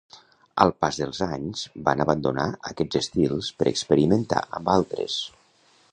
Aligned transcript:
Al 0.63 0.71
pas 0.85 0.97
dels 1.01 1.19
anys 1.25 1.65
van 1.89 2.01
abandonar 2.05 2.47
aquests 2.71 3.01
estils 3.03 3.53
per 3.61 3.69
experimentar 3.73 4.43
amb 4.61 4.77
altres. 4.81 5.21